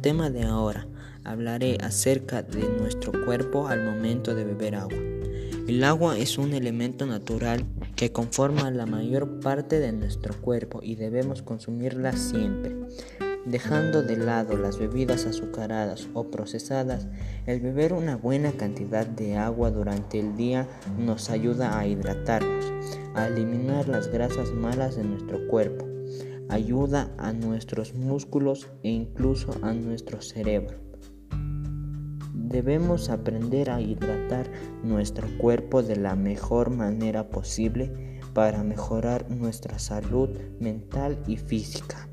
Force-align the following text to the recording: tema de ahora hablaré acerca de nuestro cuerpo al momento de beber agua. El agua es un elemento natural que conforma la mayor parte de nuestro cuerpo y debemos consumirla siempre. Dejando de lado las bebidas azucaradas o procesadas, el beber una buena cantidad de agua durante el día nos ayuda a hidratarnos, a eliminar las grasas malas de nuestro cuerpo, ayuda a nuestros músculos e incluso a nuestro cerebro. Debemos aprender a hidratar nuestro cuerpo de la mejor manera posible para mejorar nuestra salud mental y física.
tema 0.00 0.30
de 0.30 0.42
ahora 0.42 0.86
hablaré 1.24 1.78
acerca 1.80 2.42
de 2.42 2.68
nuestro 2.68 3.12
cuerpo 3.24 3.68
al 3.68 3.84
momento 3.84 4.34
de 4.34 4.44
beber 4.44 4.74
agua. 4.74 4.98
El 5.66 5.84
agua 5.84 6.18
es 6.18 6.38
un 6.38 6.52
elemento 6.52 7.06
natural 7.06 7.64
que 7.94 8.12
conforma 8.12 8.70
la 8.70 8.84
mayor 8.84 9.40
parte 9.40 9.78
de 9.78 9.92
nuestro 9.92 10.34
cuerpo 10.34 10.80
y 10.82 10.96
debemos 10.96 11.42
consumirla 11.42 12.12
siempre. 12.12 12.76
Dejando 13.44 14.02
de 14.02 14.16
lado 14.16 14.56
las 14.56 14.78
bebidas 14.78 15.24
azucaradas 15.24 16.08
o 16.14 16.30
procesadas, 16.30 17.06
el 17.46 17.60
beber 17.60 17.92
una 17.92 18.16
buena 18.16 18.52
cantidad 18.52 19.06
de 19.06 19.36
agua 19.36 19.70
durante 19.70 20.20
el 20.20 20.36
día 20.36 20.68
nos 20.98 21.30
ayuda 21.30 21.78
a 21.78 21.86
hidratarnos, 21.86 22.72
a 23.14 23.28
eliminar 23.28 23.88
las 23.88 24.08
grasas 24.08 24.52
malas 24.52 24.96
de 24.96 25.04
nuestro 25.04 25.46
cuerpo, 25.48 25.86
ayuda 26.52 27.10
a 27.16 27.32
nuestros 27.32 27.94
músculos 27.94 28.68
e 28.82 28.90
incluso 28.90 29.52
a 29.62 29.72
nuestro 29.72 30.20
cerebro. 30.20 30.76
Debemos 32.34 33.08
aprender 33.08 33.70
a 33.70 33.80
hidratar 33.80 34.50
nuestro 34.84 35.26
cuerpo 35.38 35.82
de 35.82 35.96
la 35.96 36.14
mejor 36.14 36.68
manera 36.68 37.30
posible 37.30 38.20
para 38.34 38.62
mejorar 38.62 39.30
nuestra 39.30 39.78
salud 39.78 40.28
mental 40.60 41.18
y 41.26 41.38
física. 41.38 42.11